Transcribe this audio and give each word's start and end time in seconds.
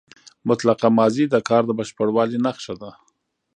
مطلقه 0.49 0.87
ماضي 0.97 1.25
د 1.29 1.35
کار 1.49 1.63
د 1.67 1.71
بشپړوالي 1.79 2.37
نخښه 2.45 2.73
ده. 2.81 2.91